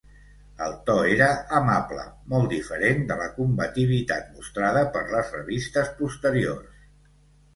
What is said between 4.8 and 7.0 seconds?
per les revistes posteriors.